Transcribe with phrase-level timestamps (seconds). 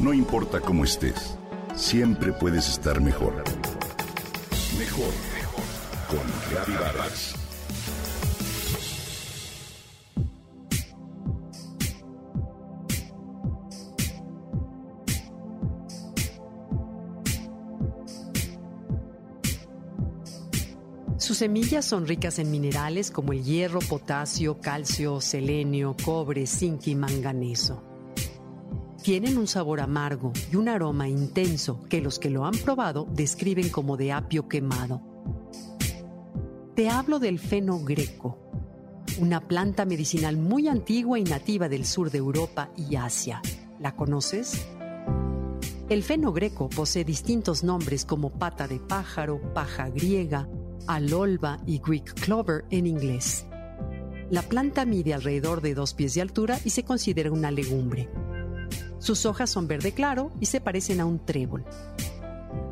[0.00, 1.36] No importa cómo estés,
[1.74, 3.44] siempre puedes estar mejor.
[4.78, 5.64] Mejor, mejor.
[6.08, 7.34] Con Reavivadas.
[21.18, 26.94] Sus semillas son ricas en minerales como el hierro, potasio, calcio, selenio, cobre, zinc y
[26.94, 27.89] manganeso.
[29.02, 33.70] Tienen un sabor amargo y un aroma intenso que los que lo han probado describen
[33.70, 35.00] como de apio quemado.
[36.74, 38.38] Te hablo del feno greco,
[39.18, 43.40] una planta medicinal muy antigua y nativa del sur de Europa y Asia.
[43.78, 44.66] ¿La conoces?
[45.88, 50.46] El feno greco posee distintos nombres como pata de pájaro, paja griega,
[50.86, 53.46] alolva y Greek clover en inglés.
[54.30, 58.08] La planta mide alrededor de dos pies de altura y se considera una legumbre.
[59.00, 61.64] Sus hojas son verde claro y se parecen a un trébol.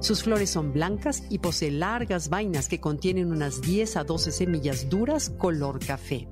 [0.00, 4.88] Sus flores son blancas y posee largas vainas que contienen unas 10 a 12 semillas
[4.88, 6.28] duras color café.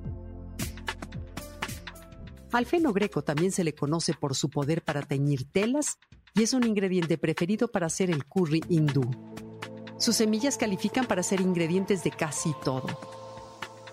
[2.51, 5.97] Al feno greco también se le conoce por su poder para teñir telas
[6.33, 9.03] y es un ingrediente preferido para hacer el curry hindú.
[9.97, 12.87] Sus semillas califican para ser ingredientes de casi todo.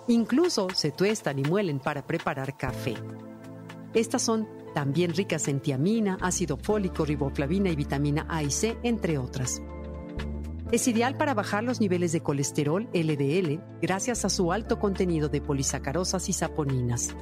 [0.06, 2.94] Incluso se tuestan y muelen para preparar café.
[3.94, 9.16] Estas son también ricas en tiamina, ácido fólico, riboflavina y vitamina A y C, entre
[9.16, 9.62] otras.
[10.72, 15.40] Es ideal para bajar los niveles de colesterol LDL gracias a su alto contenido de
[15.40, 17.14] polisacarosas y saponinas.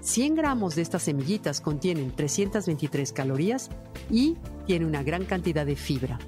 [0.00, 3.70] 100 gramos de estas semillitas contienen 323 calorías
[4.10, 6.18] y tiene una gran cantidad de fibra.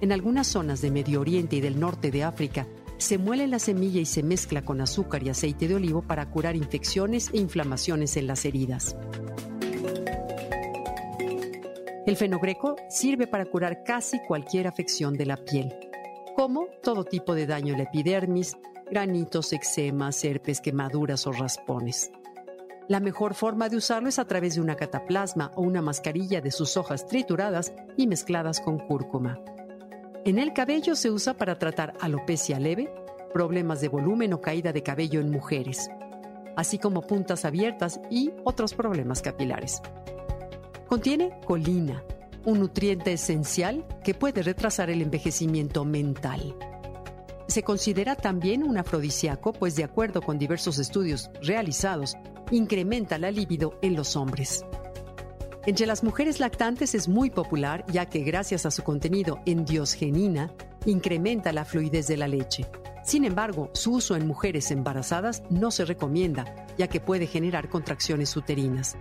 [0.00, 2.66] En algunas zonas de Medio Oriente y del norte de África,
[3.02, 6.56] se muele la semilla y se mezcla con azúcar y aceite de olivo para curar
[6.56, 8.96] infecciones e inflamaciones en las heridas.
[12.06, 15.74] El fenogreco sirve para curar casi cualquier afección de la piel,
[16.36, 18.56] como todo tipo de daño en la epidermis,
[18.90, 22.10] granitos, eczemas, herpes, quemaduras o raspones.
[22.88, 26.50] La mejor forma de usarlo es a través de una cataplasma o una mascarilla de
[26.50, 29.38] sus hojas trituradas y mezcladas con cúrcuma.
[30.24, 32.94] En el cabello se usa para tratar alopecia leve,
[33.34, 35.90] problemas de volumen o caída de cabello en mujeres,
[36.56, 39.82] así como puntas abiertas y otros problemas capilares.
[40.86, 42.04] Contiene colina,
[42.44, 46.54] un nutriente esencial que puede retrasar el envejecimiento mental.
[47.48, 52.16] Se considera también un afrodisíaco, pues de acuerdo con diversos estudios realizados,
[52.52, 54.64] incrementa la libido en los hombres.
[55.64, 60.50] Entre las mujeres lactantes es muy popular ya que gracias a su contenido en diosgenina
[60.86, 62.66] incrementa la fluidez de la leche.
[63.04, 68.36] Sin embargo, su uso en mujeres embarazadas no se recomienda ya que puede generar contracciones
[68.36, 68.96] uterinas.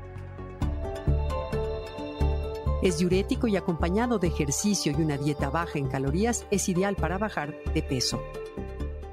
[2.84, 7.18] Es diurético y acompañado de ejercicio y una dieta baja en calorías es ideal para
[7.18, 8.22] bajar de peso.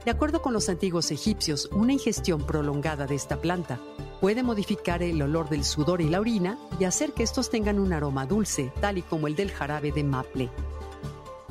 [0.04, 3.80] De acuerdo con los antiguos egipcios, una ingestión prolongada de esta planta
[4.20, 7.92] puede modificar el olor del sudor y la orina y hacer que estos tengan un
[7.92, 10.50] aroma dulce, tal y como el del jarabe de maple.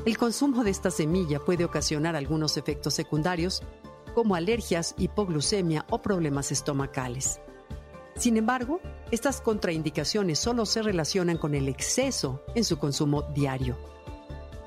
[0.06, 3.64] El consumo de esta semilla puede ocasionar algunos efectos secundarios,
[4.14, 7.40] como alergias, hipoglucemia o problemas estomacales.
[8.16, 8.80] Sin embargo,
[9.12, 13.78] estas contraindicaciones solo se relacionan con el exceso en su consumo diario.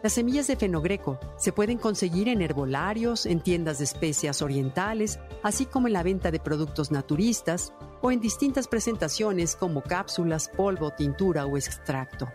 [0.02, 5.66] Las semillas de fenogreco se pueden conseguir en herbolarios, en tiendas de especias orientales, así
[5.66, 11.44] como en la venta de productos naturistas o en distintas presentaciones como cápsulas, polvo, tintura
[11.44, 12.28] o extracto.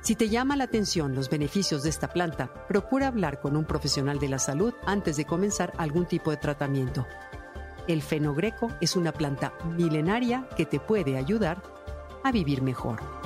[0.00, 4.18] Si te llama la atención los beneficios de esta planta, procura hablar con un profesional
[4.18, 7.06] de la salud antes de comenzar algún tipo de tratamiento.
[7.86, 11.62] El fenogreco es una planta milenaria que te puede ayudar
[12.24, 13.25] a vivir mejor.